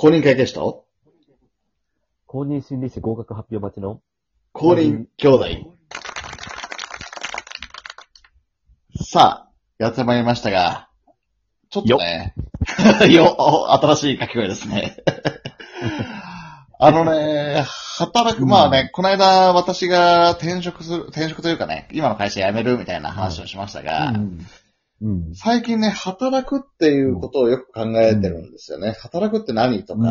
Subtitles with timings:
[0.00, 0.86] 公認会計士と？
[2.24, 4.00] 公認心理師合格発表待ちの？
[4.54, 5.46] 公認兄弟。
[9.04, 10.88] さあ、やってまいりましたが、
[11.68, 12.34] ちょっとね、
[13.10, 14.96] よ、 お新しい書き声ですね。
[16.80, 17.62] あのね、
[17.98, 24.46] 働く、まあね、この間私が転職する、転職というかね、今の会社辞めるみたいな話をしましたが、うん。
[25.02, 25.34] うん。
[25.34, 28.92] 最近ね、働くっていうことをよく考えてるんですよね。
[29.00, 30.04] 働くって何とか、うん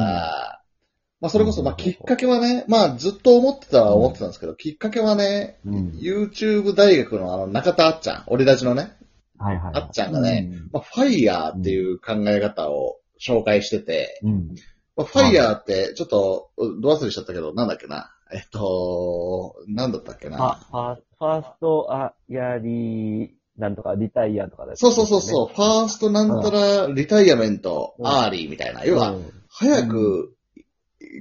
[1.22, 5.90] まあそれこそ、まあきっかけはね、まあずっと思ってたは思ってたんですけど、きっかけはね、うん。
[6.02, 8.96] YouTube 大学のあの中田あっちゃん、俺たちのね、
[9.38, 9.84] はいはいはい。
[9.84, 14.30] あっちゃんがね、まあ、ファイヤーっていう考え方を紹介してて、うん。
[14.30, 14.56] うん。
[14.96, 18.12] まあ、ファイヤーってちょっと、ど忘れしちゃったけど、なんだっけな？
[18.32, 20.38] えっと、なんだったっけな？
[20.38, 28.08] ファファーストあやり、なんとか、リタイアとかだそうそうそうそう、ファーストなんたらリタイアメント、うん。
[28.08, 28.84] アーリーみたいな。
[28.84, 28.88] う。
[28.88, 29.34] 要は、うん。
[29.50, 30.36] 早く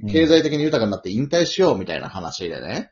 [0.03, 0.09] うん。
[0.09, 2.91] 経済的に豊かになって引退しようみたいな話でね。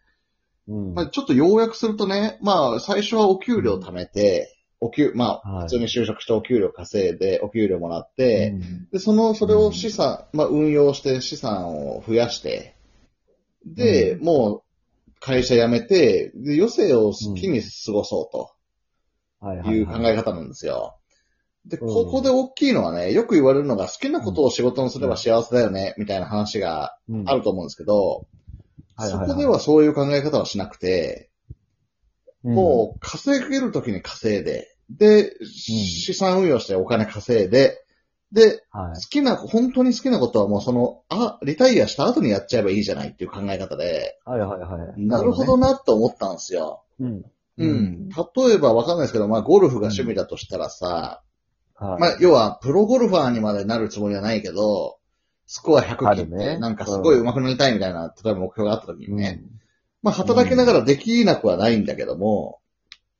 [0.67, 0.94] うん。
[0.94, 5.64] まあ、ちょっと要約するとね、まあ、最初はお給料貯めて、お給、まあ、はい。
[5.64, 8.89] 普通に就職してお給料稼いで、お給料もらって、うん。
[8.92, 12.76] で、その、それを資産、まあ、運用して資産を増やして、
[13.66, 14.61] で、うもう、
[15.20, 18.52] 会社辞めて、で、余生を好きに過ごそうはいと
[19.42, 20.98] いう考え方なんですよ。
[21.66, 28.26] で、うんここで大きいのはね、よく言われるのが好きなことを仕事にすれば幸せだよね、みたいな話がうんあると思うんですけど、
[28.98, 31.30] そこではそういう考え方はしなくて、
[32.44, 37.84] うんもう稼げるときに稼いで、で、資産運用してお金稼いで、
[38.32, 39.02] で、はい好。
[39.10, 45.06] きな、本当に好きなことはもうその、あ、リタイアした後にやっちゃえばいいじゃないっていう考え方で、はいはいはい。
[45.06, 46.84] なるほどなって思ったんですよ。
[47.00, 47.26] うん。
[47.58, 48.10] うん。
[48.10, 51.24] 例えばわかんないですけど、まあゴルフが趣味だとしたらさ、
[51.76, 52.00] はい。
[52.00, 54.98] まあ要はプロゴルファーにまでなるつもりはないけど、
[55.46, 59.42] スコア100切って、なんかすごい上手くなりたいみたいな、例えば目標があった時にうんね、
[60.04, 62.60] まあ働きながらできなくはないんだけども、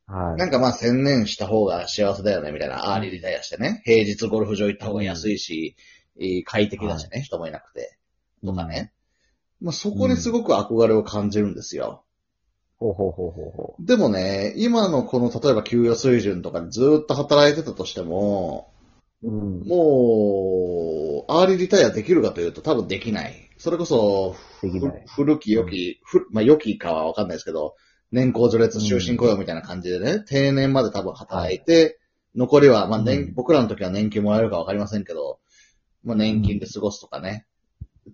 [0.08, 0.38] はい。
[0.38, 2.94] なんかまあ専念した方が幸せだよね、みたいな。
[2.94, 3.82] アーリーリタイアしてね。
[3.86, 5.76] 平日ゴルフ場行った方が安いし、
[6.20, 7.98] えー快適だしね、人もいなくて。
[8.44, 8.94] とかね。
[9.62, 12.04] まあそこにすごく憧れを感じるんですよ。
[12.80, 18.72] ほうほうほうほうほでもね、今のこの例えば給与水準とかでずーっと働いてたとしても、
[19.24, 19.30] う。
[19.30, 19.68] うん。
[19.68, 23.50] もう、アーリーリタイアできるかというと多分できない。
[23.58, 24.36] それこそ、
[25.08, 27.76] 古き良き、ふまあ良きかはわかんないですけど、
[28.12, 32.00] 年功序列、終身雇用みたいな感じでね、定年まで多分働いて、
[32.36, 35.40] 残りは、まあ年、うん僕らの時は年金もらえるかわかりませんけど、
[36.04, 37.48] まあ年金で過ごすとかね、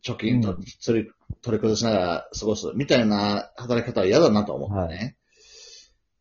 [0.02, 1.12] 貯金とうん取り、
[1.42, 5.18] 取り崩しながら過ごすみたいな働き方は嫌だなと思ってね。
[5.18, 5.24] うん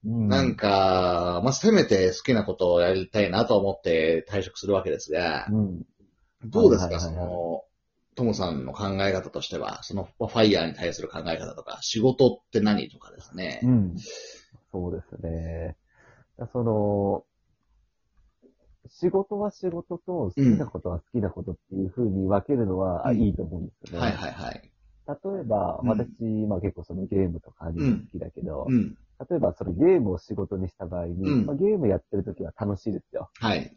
[0.05, 5.87] なんか、まあせめて好きなことをやりたいなと思って退職するわけですが、うん。
[6.45, 7.63] どうですか、その、
[8.17, 13.61] トモさんの考え方としては、そのファイヤーに対する考え方とか、仕事って何とかですね。
[13.63, 13.97] うん。
[14.73, 15.77] そうですね。
[16.53, 17.25] その、
[18.93, 24.07] 仕事は仕事と好きなことは好きなことっていう風に分けるのは、うんいいと思うんですよね。
[24.07, 24.71] はいはいはい。
[25.09, 26.09] 例えば、うん私、
[26.49, 28.97] まあ結構そのゲームとかアニメ好きだけど、うん。
[29.31, 33.31] 例えばそのゲームを仕事にした場合に、うんまあ、ゲームやってる時は楽しいですよ。
[33.41, 33.75] はい。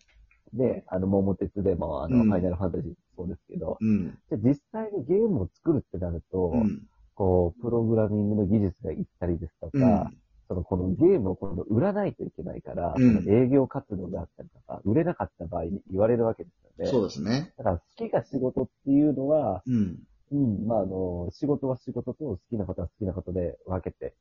[0.54, 4.18] で、あの、桃鉄でも、あの、うんファイナルファンタジーもそうですけど、うん。
[4.30, 6.84] じゃあ実際にゲームを作るってなると、うん。
[7.16, 10.18] こう、プログラミングの技術がいったりですとか、うん。
[10.48, 16.92] その、このゲームを今度売らないといけないから、うんその営業活動があったりとか、売れなかった場合に言われるわけですよね。
[16.92, 17.54] そうですね。
[17.58, 20.00] だから好きが仕事っていうのは、うん。
[20.32, 24.16] うん、まあ、あの、仕事は仕事と好きなことは好きなことで分けて、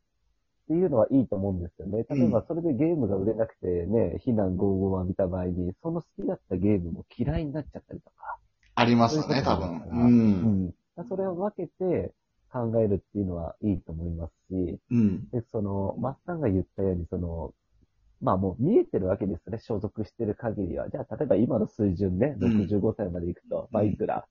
[0.64, 2.04] っていうのはいいと思うんですよね。
[2.08, 8.38] 例えばそれでゲームが売れなくてね、非難合々を浴びた場合に、その好きだったゲームも嫌いになっちゃったりとか、
[8.74, 9.78] ありますね、多分。
[9.78, 9.88] う。
[9.92, 10.74] うんん。
[11.08, 12.12] それを分けて
[12.54, 15.28] 考えるっていうのはいいと思いますし、うん。
[15.31, 17.53] で、その、マッサンが言ったように、その、
[18.20, 20.88] まあもう見えてるわけですね、所属してる限りは。
[20.88, 24.25] じゃあ、例えば今の水準ね、うん65歳まで行くと、まあいくら、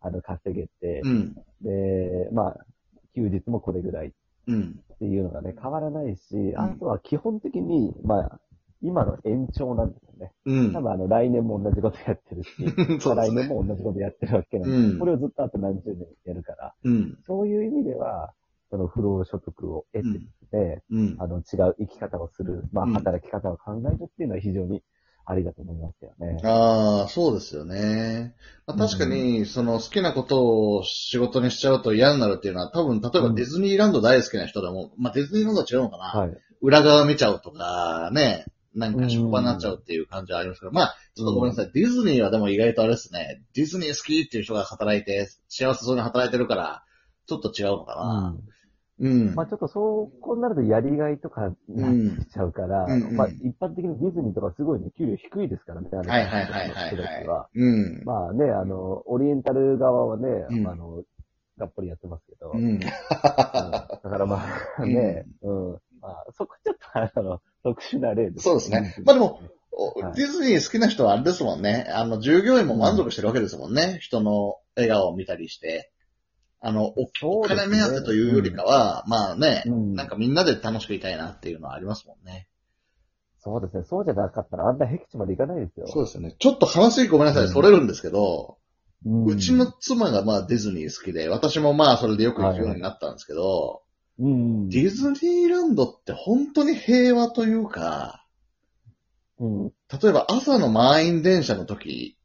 [0.00, 1.34] あの、稼げてう、ん。
[1.60, 2.66] で、まあ、
[3.14, 4.12] 休日もこれぐらい
[4.46, 4.80] うん。
[4.94, 8.40] っていうのがね、変わらないし、んあとは基本的に、まあ、
[8.82, 10.32] 今の延長なんですよね。
[10.46, 10.80] うん多。
[10.80, 12.50] 分あの、来年も同じことやってるし、
[13.00, 13.22] そうね。
[13.22, 17.18] 来年も同じことやってるわけなんで、うんこれをずっとあと何十年やるから、うん。
[17.26, 18.32] そういう意味では、
[18.70, 20.20] その不労所得を得て
[20.50, 21.16] でうん。
[21.18, 24.82] あの、違う生き方をする、まあ、うん働き方を考えるっていうのは非常に
[25.24, 26.38] ありだと思いますよね。
[26.42, 28.34] ああ、そうですよね。
[28.66, 36.36] まあ、確かに、その好きなことを仕事にしちゃうと嫌になるっていうのは、多分、例えばディズニーランド大好きな人でも、まあディズニーランドは違うのかな、はい。
[36.62, 41.70] 裏側見ちゃうとか、ね、なんか職場になっちゃうっていう感じはありますけど、まあ、ちょっとごめんなさい。
[41.72, 46.82] ディズニーはでも意外とあれですね、ディズニー好きっていう人が働いて、幸せそうに働いてるから、
[47.26, 48.36] ちょっと違うのかな。
[49.00, 49.34] うん。
[49.34, 57.58] まあちょっとそう、こうなるとやりがいとかになっちゃうから、うんうんまあ一般的にディズニーとかすごいね、給料低いですからね、あのはいはいはいはいははい。
[57.58, 58.02] うん。
[58.04, 61.02] まあね、あの、オリエンタル側はね、うんあの、
[61.58, 62.64] がっぽりやってますけど、うん。
[62.64, 64.44] うんだからま
[64.78, 65.78] あ ね、うん。
[66.08, 68.44] まあ、そこちょっとあの、特殊な例です。
[68.44, 68.94] そうですね。
[69.04, 69.40] まあでも、
[69.72, 71.86] おはいディズニー好きな人はあれですもんね。
[71.90, 73.98] あの、従業員も満足してるわけですもんね。
[74.00, 75.92] 人の笑顔を見たりして。
[76.60, 82.48] あの、おおそうですね金目当てというよりかは、まあね、うんなんかみんなで楽しくいたいなっていうのはありますもんね。
[83.38, 83.84] そうですね。
[83.84, 85.86] そうじゃなかったらあんな僻地まで行かないですよ。
[85.86, 86.34] そうですよね。
[86.38, 88.58] ちょっと話ごめんなさい、うんそれるんですけど、
[89.06, 93.82] うんうちの妻がまあディズニー好きで、私もまあそれでよく行くようになったんですけど、
[94.18, 94.68] うん。
[94.68, 98.24] ディズニーランドって本当に平和というか、
[99.38, 99.66] うん。
[99.66, 102.16] 例えば朝の満員電車の時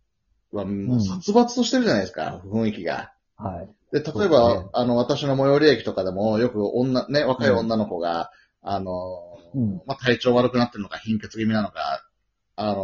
[0.52, 3.14] はもう殺伐としてるじゃないですか、雰囲気が。
[3.38, 3.68] はい。
[3.92, 8.32] で、例えそうば、ですねあの、私の最寄り駅とかでもよく女、ね、若い女の子が、
[8.62, 12.04] あの、うんまあ、体調悪くなってるのか貧血気味なのか、
[12.56, 12.76] あの、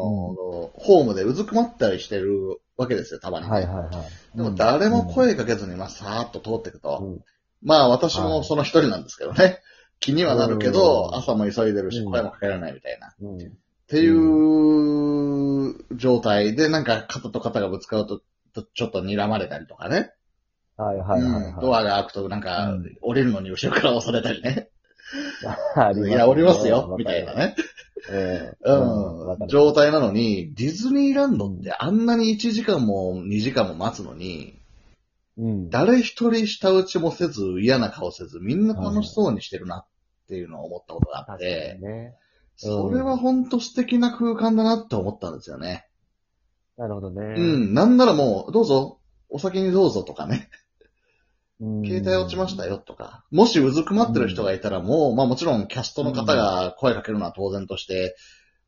[0.73, 4.03] ホームでうずくまったりしてるわけですよ、たまにね、はいはいは
[4.33, 4.37] い。
[4.37, 6.99] でも誰も声かけずに、まあ、さーっと通っていくと。
[7.01, 7.23] うん
[7.61, 9.59] まあ、私もその一人なんですけどね。
[9.99, 13.07] 気にはなるけど、うん朝も急いでるし、うん声もかけられないみたいな。
[13.07, 13.57] っうん。
[13.87, 18.21] ていう状態で、なんか肩と肩がぶつかると、
[18.53, 20.11] とちょっと睨まれたりとかね。
[20.77, 21.43] はいはいはいはい。
[21.53, 24.69] うんドアが開くと、なんかうん、降りるのに後ろから押されたりね。
[26.07, 27.33] いや、降りますよ、みたいな。
[27.33, 27.55] ね。
[28.11, 29.47] ええうん。
[29.47, 34.58] 状態なのに、ディズニーランドってあんなに1時間も2時間も待つのに、
[35.39, 35.69] うん。
[35.69, 39.87] 誰一人舌打ちもせず、嫌な顔せず、みんな楽しそうにしてるなっ
[40.27, 42.15] ていうのを思ったことがあっ確かてに、ね。
[42.57, 45.87] それは本当素敵な空間だなって思ったんですよね。
[46.77, 47.21] なるほどね。
[47.37, 47.73] うん。
[47.73, 48.99] なんならもう、どうぞ、
[49.29, 50.49] お先にどうぞとかね。
[51.61, 51.85] うん。
[51.85, 53.25] 携帯落ちましたよとか。
[53.31, 58.15] もしうずくまってる人がいたらもう、まあもちろんキャストの方が声かけるのは当然として、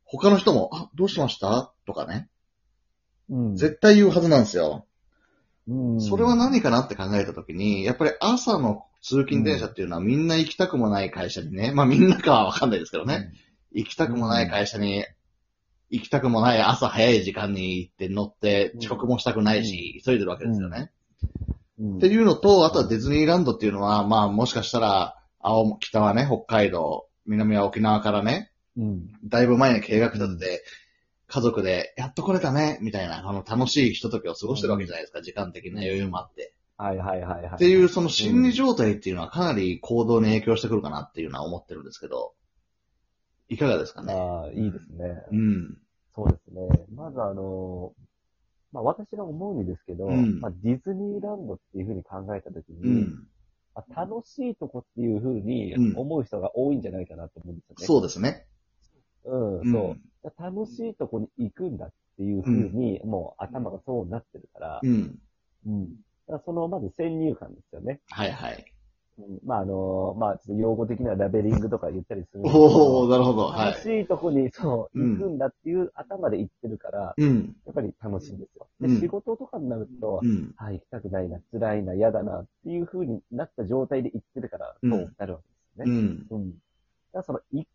[0.05, 1.73] 他の人も、あ、どうしました？
[1.85, 2.29] とかね。
[3.29, 3.55] うん。
[3.55, 4.85] 絶対言うはずなんですよ。
[5.67, 6.01] うん。
[6.01, 13.31] それは何かなって考えたときに、やっぱり朝の通勤電車っていうのはみんな行きたくもない会社にね、まあみんなかはわかんないですけどね、
[13.71, 15.05] 行きたくもない会社に、
[15.89, 20.91] 行きたくもない朝早い時間に行って乗って遅刻もしたくないし、急いでるわけですよね。
[21.79, 21.97] うん。
[21.97, 29.09] っていうのと、あとはディズニーランドっていうのは、まあもしかしたら、青、北はね、北海道、南は沖縄からね、うん。
[29.25, 30.63] だいぶ前に計画立てて、
[31.31, 36.53] 家族で、やっと来れたね、みたいな、あの、楽しいひとときを過ごしてるわけじゃないですか、時間的な余裕もあって。
[36.75, 37.53] はいはいはいはい。
[37.55, 42.33] っていう、その心理状態っていうのはかなり行動に影響してくるかなっていうのは思ってるんですけど、
[43.47, 44.13] いかがですかね？
[44.13, 45.23] ああ、いいですね。
[45.31, 45.77] うん。
[46.13, 46.67] そうですね。
[46.93, 47.93] まずあの、
[48.73, 53.27] まあ私が思うんですけど、うんまあディズニーランドっていうふうに考えたときに、うん。
[53.75, 57.85] まあ楽しいとこっていうふうにうん思う人が多いんじゃないかなと思うんですよね。
[57.85, 58.47] そうですね。
[59.25, 60.33] うん、うんそう。
[60.37, 65.19] 楽しいとこに行くんだっていうふうに、もう頭がそうなってるから、うん。
[65.65, 65.87] うん。
[66.27, 67.99] だその、まず先入観ですよね。
[68.09, 68.65] はいはい。
[69.17, 73.47] うん、まああの、まあちょっと用語的にはラベリングとか言ったりするおー、なるほど。
[73.47, 74.01] は楽しい。
[74.01, 77.55] いとこに、そう、うん行くんだっていう頭で行ってるから、うん。
[77.65, 78.67] やっぱり楽しいんですよ。
[78.79, 80.53] で、うん仕事とかになると、うん。
[80.57, 85.39] あ、行きたくないな、辛いな、嫌だなっていう風になった状態で行ってるから、うんそうなるわ
[85.75, 86.25] けですよね。
[86.29, 86.37] うん。
[86.37, 86.51] うん。
[86.51, 86.61] だか
[87.13, 87.70] らその、行く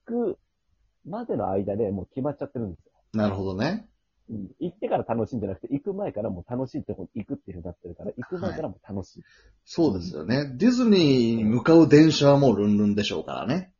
[1.16, 2.92] までの間でもう決まっちゃってるんですよ。
[3.14, 3.88] なるほどね。
[4.28, 4.48] うん。
[4.60, 9.22] 行ってから楽しいんじゃなくて、行く前からもう楽しいとこに行くっていう風になってるから、行く前からもう楽しい。
[9.64, 10.52] そうですよね。
[10.56, 13.72] ディズニーに向かう電車はもうルンルンでしょうからね。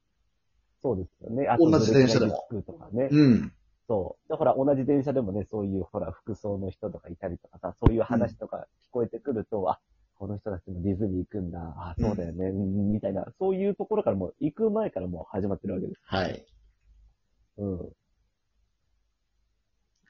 [0.82, 1.48] そうですよね。
[1.48, 3.08] あ同じ電車でもとかね。
[3.10, 3.52] うん。
[3.88, 4.28] そう。
[4.30, 9.80] だから同じ電車でもね、そういうほら、服装の人とかいたりとかさ、そういう話とか聞こえてくると、あ、
[10.18, 16.00] この人たちもディズニー行くんだ、あ、そうだよね、うんみたいな、そういうところからもう、行く前からもう始まってるわけです。
[16.04, 16.46] はい。
[17.58, 17.92] うん。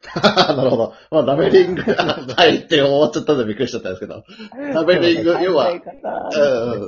[0.23, 0.95] なるほど。
[1.11, 1.95] まあ、ラベリングが
[2.37, 4.25] 入って終わっちゃったんでびっくりしちゃったんですけど。
[4.73, 5.71] ラベリング要は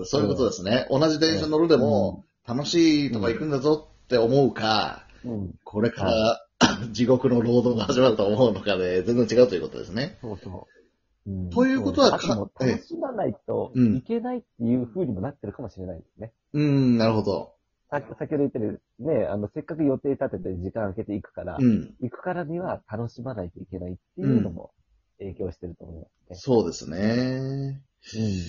[0.05, 0.87] そういうことですね。
[0.91, 5.55] 同じ電車乗るでも、楽しいとこ行くんだぞって思うか、うん。
[5.65, 6.47] これから
[6.91, 10.19] 地獄の労働が始まると思うのかで、全然違うということですね。
[10.21, 10.53] そうそう。
[11.27, 16.33] うんということは楽しまないとうんいけないっていう風にもなってるかもしれないですね。
[16.55, 17.53] うん、なるほど。
[17.91, 21.95] さ先ほど言ってる、ね、あの、せっかく予定立てて時間空けていくから、うん。
[22.01, 24.73] 行くからには楽しまないといけないっていうのも
[25.19, 26.37] 影響してると思いますね。
[26.37, 27.81] そうですね。
[28.17, 28.43] うん。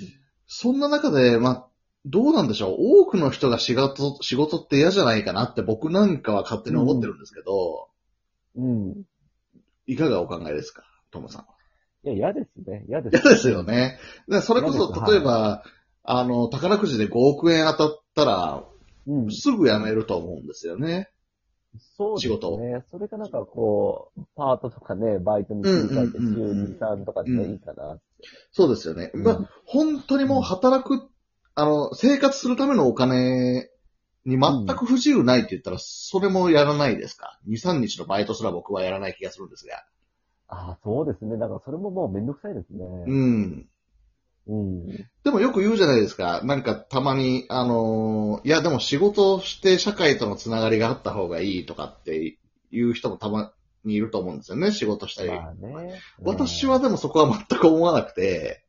[0.45, 1.67] そんな中で、まあ、
[2.05, 7.89] どうなんでしょう多くの人が仕事、仕事って嫌じゃないかなって僕なんかは勝手に思ってるんですけど、
[8.55, 9.03] うん。
[9.85, 11.47] いかがお考えですかトムさんは？
[12.03, 12.85] いや、嫌ですね。
[12.87, 13.21] 嫌です。
[13.21, 13.63] 嫌ですよ。
[13.63, 13.99] ね。
[14.27, 15.63] でそれこそ、例えば、
[16.03, 18.63] あの、宝くじで5億円当たったら、
[19.07, 19.31] うん。
[19.31, 21.09] すぐ辞めると思うんですよね。
[21.97, 22.83] そうです仕事ね。
[22.91, 27.99] それがなんかこう、パートとかね、バイトに切り替えて週うんうんうんうん2、3とかでいいかな。
[28.51, 29.11] そうですよね。
[29.13, 31.09] うんまあ、本当にもう働く、
[31.55, 33.69] あの、生活するためのお金
[34.25, 39.83] に全く不自由ないって言ったら、それもやらないですか ?2、3日のバイトすら僕はやらない気がするんですが。
[40.47, 41.37] ああ、そうですね。
[41.37, 42.85] だからそれももうめんどくさいですね。
[43.05, 43.69] うん。
[44.49, 44.87] うん。
[45.23, 46.41] でもよく言うじゃないですか。
[46.43, 52.37] なんかたまに、あのーいやでも仕事をして社会とのつながりがあった方がいいとかって
[52.71, 53.51] いう人もたま
[53.85, 54.71] にいると思うんですよね。
[54.71, 55.29] 仕事したり。
[55.29, 55.99] まあね。
[56.21, 58.63] 私はでもそこは全く思わなくて、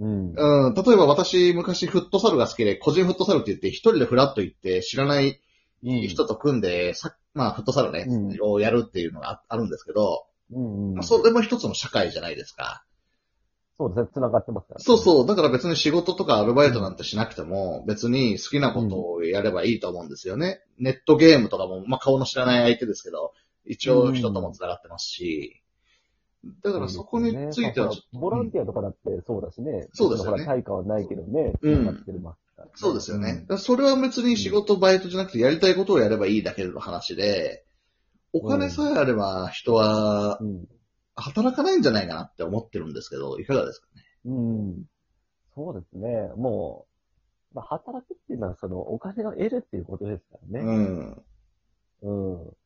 [0.00, 5.40] うん、うん、例えば私昔フットサルが好きで、個人フットサルって言って一人でフラッと行って知らない
[5.84, 6.08] うん。
[6.08, 10.94] 人と組んで、さまあフットサルね、うんをやるっていうのがああるんですけど、うんうん。
[10.94, 12.84] まあそれも一つの社会じゃないですか。
[13.76, 14.08] そうですね。
[14.14, 15.26] 繋がってますから、そうそう。
[15.26, 20.60] だから別に仕事とかアルバイトなんてしなくても、別に好きなことをやればいいと思うんですよね。
[20.78, 23.32] ネットゲームとかも、まあ顔の知らない相手ですけど、
[23.64, 25.60] 一応人とも繋がってますし、
[26.62, 29.88] だからそこについてはちょっと、ボランティアとかだってそうだしね。
[29.92, 31.54] そうですよね対価はないけどね。
[31.60, 32.18] うんってね
[32.74, 33.46] そうですよね。
[33.58, 37.64] それは別に仕事、バイトじゃなくてやりたいことをやればいいだけの話で、
[38.32, 40.64] お金さえあれば人はうん。
[41.16, 44.02] 働かないんじゃないかなって思ってるんですけど、いかがですかね？
[44.26, 44.84] うん。
[45.54, 46.32] そうですね。
[46.36, 46.86] も
[47.52, 50.66] う、まあ、働くっていうのは、その、お金を得るっていうことですからね。
[50.66, 51.22] うん。
[52.02, 52.12] う
[52.48, 52.56] ん。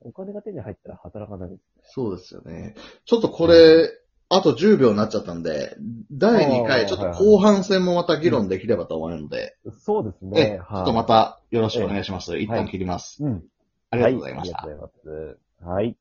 [0.00, 1.92] お金が手に入ったら働かないです。
[1.92, 2.74] そうですよね。
[3.04, 3.88] ちょっとこれ、
[4.28, 5.76] あと10秒になっちゃったんで、
[6.10, 10.60] 第2あ回、ーちょっと後半戦もまた議論できればと思うので、そうですえね。
[10.68, 12.36] ちょっとまたよろしくお願いします。
[12.38, 13.22] 一旦切ります。
[13.22, 13.44] うん。
[13.90, 14.58] ありがとうございました。
[14.58, 14.72] はい。
[14.72, 15.64] ありがとうございます。
[15.64, 15.96] はい。